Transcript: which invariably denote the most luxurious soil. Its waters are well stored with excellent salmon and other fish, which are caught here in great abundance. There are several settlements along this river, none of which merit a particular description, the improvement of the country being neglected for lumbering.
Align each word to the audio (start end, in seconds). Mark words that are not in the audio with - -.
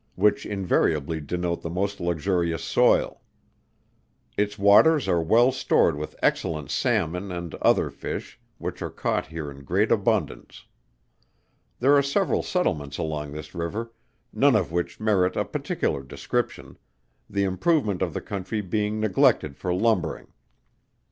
which 0.15 0.47
invariably 0.47 1.21
denote 1.21 1.61
the 1.61 1.69
most 1.69 1.99
luxurious 1.99 2.63
soil. 2.63 3.21
Its 4.35 4.57
waters 4.57 5.07
are 5.07 5.21
well 5.21 5.51
stored 5.51 5.95
with 5.95 6.15
excellent 6.23 6.71
salmon 6.71 7.31
and 7.31 7.53
other 7.61 7.91
fish, 7.91 8.39
which 8.57 8.81
are 8.81 8.89
caught 8.89 9.27
here 9.27 9.51
in 9.51 9.63
great 9.63 9.91
abundance. 9.91 10.65
There 11.79 11.95
are 11.95 12.01
several 12.01 12.41
settlements 12.41 12.97
along 12.97 13.31
this 13.33 13.53
river, 13.53 13.93
none 14.33 14.55
of 14.55 14.71
which 14.71 14.99
merit 14.99 15.35
a 15.35 15.45
particular 15.45 16.01
description, 16.01 16.79
the 17.29 17.43
improvement 17.43 18.01
of 18.01 18.15
the 18.15 18.21
country 18.21 18.61
being 18.61 18.99
neglected 18.99 19.55
for 19.55 19.71
lumbering. 19.71 20.33